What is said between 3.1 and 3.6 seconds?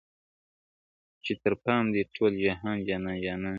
جانان سي,